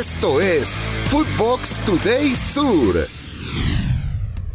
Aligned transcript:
Esto 0.00 0.40
es 0.40 0.80
Footbox 1.10 1.78
Today 1.84 2.30
Sur. 2.30 3.06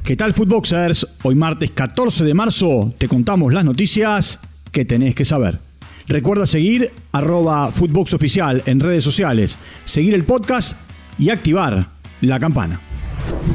¿Qué 0.04 0.16
tal 0.16 0.34
Footboxers? 0.34 1.06
Hoy 1.22 1.36
martes 1.36 1.70
14 1.70 2.24
de 2.24 2.34
marzo 2.34 2.92
te 2.98 3.08
contamos 3.08 3.54
las 3.54 3.64
noticias 3.64 4.40
que 4.72 4.86
tenés 4.86 5.14
que 5.14 5.24
saber. 5.24 5.60
Recuerda 6.08 6.48
seguir 6.48 6.92
arroba 7.12 7.72
Footbox 7.72 8.16
Oficial 8.16 8.64
en 8.66 8.80
redes 8.80 9.04
sociales, 9.04 9.60
seguir 9.84 10.16
el 10.16 10.24
podcast 10.24 10.76
y 11.20 11.30
activar 11.30 11.90
la 12.22 12.40
campana. 12.40 12.82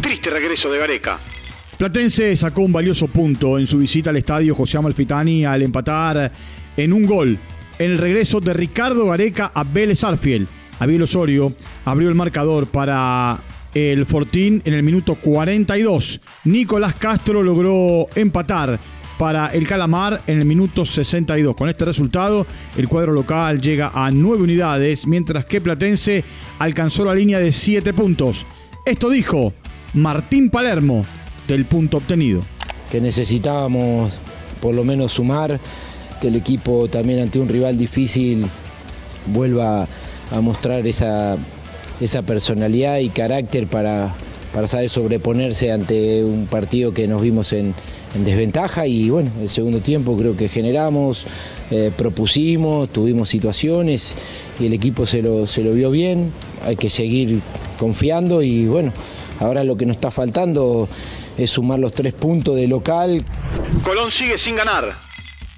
Triste 0.00 0.30
regreso 0.30 0.70
de 0.70 0.78
Gareca. 0.78 1.18
Platense 1.76 2.36
sacó 2.36 2.62
un 2.62 2.72
valioso 2.72 3.08
punto 3.08 3.58
en 3.58 3.66
su 3.66 3.78
visita 3.78 4.10
al 4.10 4.16
estadio 4.16 4.54
José 4.54 4.78
Amalfitani 4.78 5.44
al 5.44 5.62
empatar 5.62 6.30
en 6.76 6.92
un 6.92 7.04
gol 7.04 7.36
en 7.80 7.90
el 7.90 7.98
regreso 7.98 8.38
de 8.38 8.54
Ricardo 8.54 9.06
Gareca 9.06 9.50
a 9.52 9.64
Vélez 9.64 10.04
Arfiel 10.04 10.46
Abiel 10.80 11.02
Osorio 11.02 11.54
abrió 11.84 12.08
el 12.08 12.14
marcador 12.14 12.66
para 12.66 13.40
el 13.74 14.06
Fortín 14.06 14.62
en 14.64 14.74
el 14.74 14.82
minuto 14.82 15.14
42. 15.16 16.20
Nicolás 16.44 16.94
Castro 16.96 17.42
logró 17.42 18.06
empatar 18.14 18.78
para 19.18 19.48
el 19.48 19.66
Calamar 19.68 20.22
en 20.26 20.38
el 20.38 20.46
minuto 20.46 20.86
62. 20.86 21.54
Con 21.54 21.68
este 21.68 21.84
resultado, 21.84 22.46
el 22.76 22.88
cuadro 22.88 23.12
local 23.12 23.60
llega 23.60 23.90
a 23.94 24.10
nueve 24.10 24.44
unidades, 24.44 25.06
mientras 25.06 25.44
que 25.44 25.60
Platense 25.60 26.24
alcanzó 26.58 27.04
la 27.04 27.14
línea 27.14 27.38
de 27.38 27.52
siete 27.52 27.92
puntos. 27.92 28.46
Esto 28.86 29.10
dijo 29.10 29.52
Martín 29.92 30.48
Palermo 30.48 31.04
del 31.46 31.66
punto 31.66 31.98
obtenido. 31.98 32.42
Que 32.90 33.00
necesitábamos 33.00 34.12
por 34.60 34.74
lo 34.74 34.84
menos 34.84 35.12
sumar, 35.12 35.60
que 36.20 36.28
el 36.28 36.36
equipo 36.36 36.88
también 36.88 37.20
ante 37.20 37.38
un 37.38 37.48
rival 37.48 37.76
difícil 37.76 38.46
vuelva 39.26 39.86
a 40.30 40.40
mostrar 40.40 40.86
esa, 40.86 41.36
esa 42.00 42.22
personalidad 42.22 42.98
y 42.98 43.10
carácter 43.10 43.66
para, 43.66 44.14
para 44.52 44.66
saber 44.66 44.88
sobreponerse 44.88 45.72
ante 45.72 46.24
un 46.24 46.46
partido 46.46 46.92
que 46.92 47.06
nos 47.06 47.22
vimos 47.22 47.52
en, 47.52 47.74
desventaja 48.14 48.88
y 48.88 49.08
bueno, 49.08 49.30
el 49.40 49.48
segundo 49.48 49.78
tiempo 49.80 50.16
creo 50.16 50.36
que 50.36 50.48
generamos, 50.48 51.26
eh, 51.70 51.92
propusimos, 51.96 52.88
tuvimos 52.88 53.28
situaciones 53.28 54.16
y 54.58 54.66
el 54.66 54.72
equipo 54.72 55.06
se 55.06 55.22
lo, 55.22 55.46
se 55.46 55.62
lo 55.62 55.72
vio 55.72 55.92
bien, 55.92 56.32
hay 56.66 56.74
que 56.74 56.90
seguir 56.90 57.40
confiando 57.78 58.42
y 58.42 58.66
bueno, 58.66 58.92
ahora 59.38 59.62
lo 59.62 59.76
que 59.76 59.86
nos 59.86 59.94
está 59.94 60.10
faltando 60.10 60.88
es 61.38 61.52
sumar 61.52 61.78
los 61.78 61.92
tres 61.94 62.12
puntos 62.12 62.56
de 62.56 62.66
local. 62.66 63.24
Colón 63.84 64.10
sigue 64.10 64.36
sin 64.38 64.56
ganar. 64.56 65.09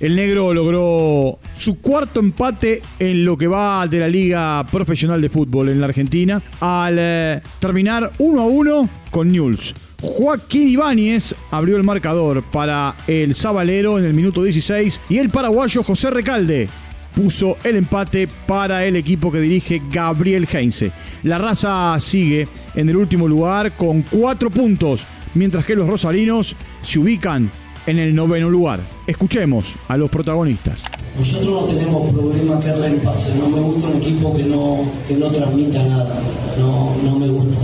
El 0.03 0.17
negro 0.17 0.53
logró 0.53 1.39
su 1.55 1.81
cuarto 1.81 2.19
empate 2.19 2.83
en 2.99 3.25
lo 3.25 3.37
que 3.37 3.47
va 3.47 3.87
de 3.87 4.01
la 4.01 4.09
Liga 4.09 4.67
Profesional 4.69 5.23
de 5.23 5.29
Fútbol 5.29 5.69
en 5.69 5.79
la 5.79 5.87
Argentina 5.87 6.43
al 6.59 6.97
eh, 6.99 7.41
terminar 7.61 8.11
1 8.19 8.43
a 8.43 8.47
1 8.47 8.89
con 9.13 9.31
Newell's. 9.31 9.73
Joaquín 10.01 10.69
Ibáñez 10.69 11.37
abrió 11.53 11.77
el 11.77 11.85
marcador 11.85 12.43
para 12.43 12.97
el 13.07 13.37
Zabalero 13.37 13.97
en 14.01 14.05
el 14.05 14.13
minuto 14.13 14.43
16 14.43 15.03
y 15.09 15.19
el 15.19 15.31
paraguayo 15.31 15.85
José 15.85 16.11
Recalde 16.11 16.69
puso 17.15 17.57
el 17.63 17.77
empate 17.77 18.29
para 18.49 18.85
el 18.85 18.97
equipo 18.97 19.31
que 19.31 19.39
dirige 19.39 19.81
Gabriel 19.89 20.49
Heinze. 20.53 20.91
La 21.23 21.39
raza 21.39 21.97
sigue 22.01 22.49
en 22.75 22.89
el 22.89 22.97
último 22.97 23.29
lugar 23.29 23.77
con 23.77 24.03
cuatro 24.03 24.51
puntos, 24.51 25.07
mientras 25.35 25.65
que 25.65 25.77
los 25.77 25.89
rosarinos 25.89 26.57
se 26.83 26.99
ubican 26.99 27.53
en 27.87 27.99
el 27.99 28.15
noveno 28.15 28.49
lugar. 28.49 28.81
Escuchemos 29.07 29.77
a 29.89 29.97
los 29.97 30.11
protagonistas. 30.11 30.83
Nosotros 31.19 31.49
no 31.49 31.67
tenemos 31.67 32.13
problema 32.13 32.61
que 32.61 32.73
reempase, 32.73 33.35
no 33.35 33.49
me 33.49 33.61
gusta 33.61 33.89
un 33.89 34.03
equipo 34.03 34.35
que 34.35 34.45
no, 34.45 34.79
que 35.07 35.15
no 35.15 35.27
transmita 35.31 35.83
nada, 35.83 36.19
no, 36.59 36.97
no 37.05 37.19
me 37.19 37.29
gusta. 37.29 37.59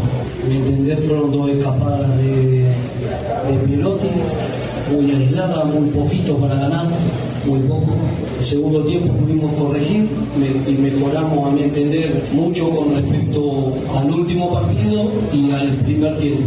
Me 0.48 0.56
entender 0.56 0.98
fueron 0.98 1.32
dos 1.32 1.50
escapadas 1.50 2.16
de, 2.18 2.62
de 2.62 2.72
muy 4.90 5.10
aislada, 5.10 5.64
muy 5.64 5.88
poquito 5.90 6.36
para 6.38 6.54
ganar, 6.54 6.86
muy 7.44 7.60
poco. 7.60 7.96
El 8.38 8.44
segundo 8.44 8.84
tiempo 8.84 9.12
pudimos 9.14 9.52
corregir 9.54 10.08
y 10.66 10.72
mejoramos 10.72 11.48
a 11.48 11.54
mi 11.54 11.62
entender 11.64 12.24
mucho 12.32 12.70
con 12.70 12.94
respecto 12.94 13.74
al 13.96 14.10
último 14.10 14.52
partido 14.52 15.10
y 15.32 15.50
al 15.52 15.68
primer 15.68 16.18
tiempo. 16.18 16.42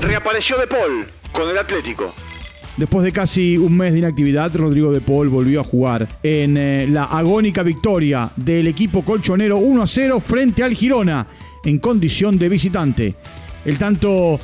Reapareció 0.00 0.58
De 0.58 0.66
Paul 0.66 1.06
con 1.32 1.48
el 1.48 1.58
Atlético. 1.58 2.12
Después 2.76 3.04
de 3.04 3.12
casi 3.12 3.56
un 3.56 3.76
mes 3.76 3.92
de 3.92 4.00
inactividad, 4.00 4.52
Rodrigo 4.52 4.90
de 4.90 5.00
Paul 5.00 5.28
volvió 5.28 5.60
a 5.60 5.64
jugar 5.64 6.08
en 6.24 6.56
eh, 6.56 6.88
la 6.88 7.04
agónica 7.04 7.62
victoria 7.62 8.30
del 8.34 8.66
equipo 8.66 9.04
colchonero 9.04 9.58
1 9.58 9.82
a 9.82 9.86
0 9.86 10.20
frente 10.20 10.64
al 10.64 10.74
Girona 10.74 11.24
en 11.64 11.78
condición 11.78 12.36
de 12.36 12.48
visitante. 12.48 13.14
El 13.64 13.78
tanto 13.78 14.40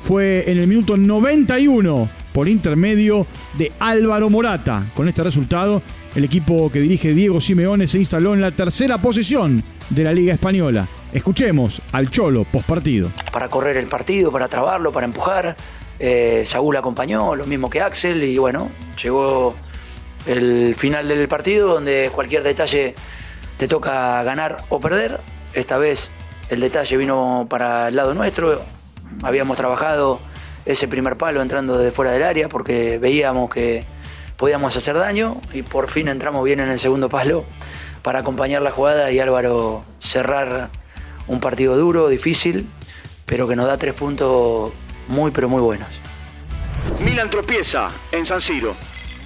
fue 0.00 0.50
en 0.50 0.58
el 0.58 0.66
minuto 0.66 0.96
91 0.96 2.08
por 2.32 2.48
intermedio 2.48 3.26
de 3.58 3.70
Álvaro 3.78 4.30
Morata. 4.30 4.90
Con 4.94 5.06
este 5.06 5.22
resultado, 5.22 5.82
el 6.14 6.24
equipo 6.24 6.70
que 6.70 6.80
dirige 6.80 7.12
Diego 7.12 7.42
Simeone 7.42 7.86
se 7.86 7.98
instaló 7.98 8.32
en 8.32 8.40
la 8.40 8.52
tercera 8.52 9.02
posición 9.02 9.62
de 9.90 10.02
la 10.02 10.14
Liga 10.14 10.32
Española. 10.32 10.88
Escuchemos 11.12 11.82
al 11.92 12.10
Cholo 12.10 12.44
postpartido. 12.44 13.12
Para 13.30 13.48
correr 13.50 13.76
el 13.76 13.86
partido, 13.86 14.32
para 14.32 14.48
trabarlo, 14.48 14.92
para 14.92 15.04
empujar 15.04 15.56
eh, 15.98 16.44
Saúl 16.46 16.76
acompañó, 16.76 17.34
lo 17.34 17.46
mismo 17.46 17.70
que 17.70 17.80
Axel, 17.80 18.22
y 18.24 18.38
bueno, 18.38 18.70
llegó 19.02 19.54
el 20.26 20.74
final 20.74 21.08
del 21.08 21.28
partido 21.28 21.74
donde 21.74 22.10
cualquier 22.14 22.42
detalle 22.42 22.94
te 23.56 23.68
toca 23.68 24.22
ganar 24.22 24.64
o 24.68 24.80
perder. 24.80 25.20
Esta 25.54 25.78
vez 25.78 26.10
el 26.50 26.60
detalle 26.60 26.96
vino 26.96 27.46
para 27.48 27.88
el 27.88 27.96
lado 27.96 28.14
nuestro. 28.14 28.62
Habíamos 29.22 29.56
trabajado 29.56 30.20
ese 30.64 30.88
primer 30.88 31.16
palo 31.16 31.40
entrando 31.40 31.78
desde 31.78 31.92
fuera 31.92 32.10
del 32.10 32.24
área 32.24 32.48
porque 32.48 32.98
veíamos 32.98 33.50
que 33.50 33.84
podíamos 34.36 34.76
hacer 34.76 34.98
daño 34.98 35.40
y 35.52 35.62
por 35.62 35.88
fin 35.88 36.08
entramos 36.08 36.44
bien 36.44 36.60
en 36.60 36.68
el 36.68 36.78
segundo 36.78 37.08
palo 37.08 37.44
para 38.02 38.18
acompañar 38.18 38.62
la 38.62 38.70
jugada 38.70 39.10
y 39.10 39.18
Álvaro 39.18 39.84
cerrar 39.98 40.70
un 41.26 41.40
partido 41.40 41.76
duro, 41.76 42.08
difícil, 42.08 42.68
pero 43.24 43.48
que 43.48 43.56
nos 43.56 43.66
da 43.66 43.78
tres 43.78 43.94
puntos 43.94 44.72
muy 45.08 45.30
pero 45.30 45.48
muy 45.48 45.60
buenos. 45.60 45.88
Milan 47.04 47.30
tropieza 47.30 47.88
en 48.12 48.26
San 48.26 48.40
Siro. 48.40 48.74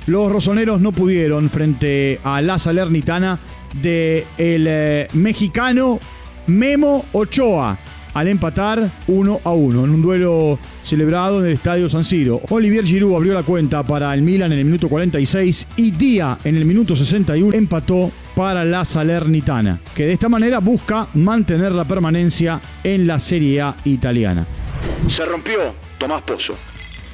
Los 0.06 0.32
rosoneros 0.32 0.80
no 0.80 0.92
pudieron 0.92 1.50
frente 1.50 2.20
a 2.24 2.40
la 2.40 2.58
Salernitana 2.58 3.38
de 3.80 4.26
el 4.38 4.66
eh, 4.68 5.08
mexicano 5.12 6.00
Memo 6.46 7.04
Ochoa 7.12 7.78
al 8.14 8.28
empatar 8.28 8.90
1 9.06 9.40
a 9.44 9.50
1 9.52 9.84
en 9.84 9.90
un 9.90 10.02
duelo 10.02 10.58
celebrado 10.82 11.40
en 11.40 11.46
el 11.46 11.52
estadio 11.52 11.88
San 11.88 12.04
Siro. 12.04 12.40
Olivier 12.50 12.84
Giroud 12.84 13.14
abrió 13.14 13.34
la 13.34 13.42
cuenta 13.42 13.84
para 13.84 14.12
el 14.14 14.22
Milan 14.22 14.52
en 14.52 14.58
el 14.58 14.64
minuto 14.64 14.88
46 14.88 15.66
y 15.76 15.90
Día 15.92 16.38
en 16.42 16.56
el 16.56 16.64
minuto 16.64 16.96
61 16.96 17.54
empató 17.54 18.10
para 18.34 18.64
la 18.64 18.84
Salernitana, 18.84 19.80
que 19.94 20.06
de 20.06 20.12
esta 20.12 20.28
manera 20.28 20.58
busca 20.58 21.08
mantener 21.14 21.72
la 21.72 21.84
permanencia 21.84 22.60
en 22.82 23.06
la 23.06 23.20
Serie 23.20 23.60
A 23.60 23.76
italiana. 23.84 24.46
Se 25.08 25.24
rompió 25.24 25.74
Tomás 25.98 26.22
Pozo. 26.22 26.54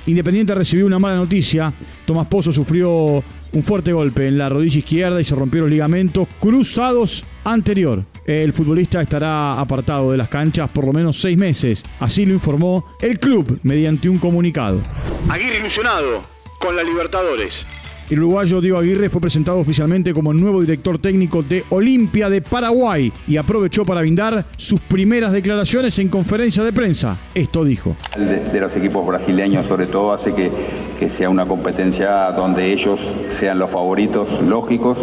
Independiente 0.06 0.54
recibió 0.54 0.86
una 0.86 0.98
mala 0.98 1.16
noticia. 1.16 1.72
Tomás 2.04 2.26
Pozo 2.26 2.52
sufrió 2.52 3.22
un 3.52 3.62
fuerte 3.62 3.92
golpe 3.92 4.28
en 4.28 4.38
la 4.38 4.48
rodilla 4.48 4.78
izquierda 4.78 5.20
y 5.20 5.24
se 5.24 5.34
rompió 5.34 5.62
los 5.62 5.70
ligamentos 5.70 6.28
cruzados 6.38 7.24
anterior. 7.44 8.04
El 8.26 8.52
futbolista 8.52 9.00
estará 9.00 9.58
apartado 9.60 10.10
de 10.10 10.18
las 10.18 10.28
canchas 10.28 10.70
por 10.70 10.84
lo 10.84 10.92
menos 10.92 11.16
seis 11.20 11.38
meses. 11.38 11.84
Así 12.00 12.26
lo 12.26 12.34
informó 12.34 12.86
el 13.00 13.18
club 13.18 13.60
mediante 13.62 14.08
un 14.08 14.18
comunicado. 14.18 14.82
Aguirre 15.28 15.58
ilusionado 15.58 16.22
con 16.58 16.76
la 16.76 16.82
Libertadores. 16.82 17.75
El 18.08 18.20
uruguayo 18.20 18.60
Diego 18.60 18.78
Aguirre 18.78 19.10
fue 19.10 19.20
presentado 19.20 19.58
oficialmente 19.58 20.14
como 20.14 20.32
nuevo 20.32 20.60
director 20.60 20.96
técnico 20.96 21.42
de 21.42 21.64
Olimpia 21.70 22.30
de 22.30 22.40
Paraguay 22.40 23.12
y 23.26 23.36
aprovechó 23.36 23.84
para 23.84 24.00
brindar 24.00 24.44
sus 24.56 24.80
primeras 24.80 25.32
declaraciones 25.32 25.98
en 25.98 26.08
conferencia 26.08 26.62
de 26.62 26.72
prensa. 26.72 27.16
Esto 27.34 27.64
dijo. 27.64 27.96
De, 28.16 28.60
los 28.60 28.76
equipos 28.76 29.04
brasileños 29.04 29.66
sobre 29.66 29.86
todo 29.86 30.12
hace 30.12 30.32
que, 30.34 30.52
que 31.00 31.10
sea 31.10 31.28
una 31.28 31.46
competencia 31.46 32.30
donde 32.30 32.72
ellos 32.72 33.00
sean 33.40 33.58
los 33.58 33.72
favoritos 33.72 34.28
lógicos, 34.46 34.96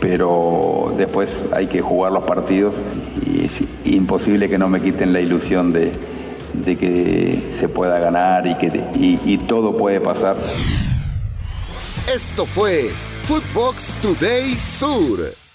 pero 0.00 0.94
después 0.96 1.42
hay 1.52 1.66
que 1.66 1.80
jugar 1.80 2.12
los 2.12 2.22
partidos 2.22 2.72
y 3.26 3.46
es 3.46 3.52
imposible 3.84 4.48
que 4.48 4.58
no 4.58 4.68
me 4.68 4.80
quiten 4.80 5.12
la 5.12 5.20
ilusión 5.20 5.72
de, 5.72 5.90
que 6.64 7.54
se 7.58 7.68
pueda 7.68 7.98
ganar 7.98 8.46
y 8.46 8.54
que 8.54 8.84
y 8.94 9.38
todo 9.38 9.76
puede 9.76 10.00
pasar. 10.00 10.36
Esto 12.08 12.46
fue 12.46 12.90
Footbox 13.26 13.94
Today 14.00 14.58
Sur. 14.58 15.47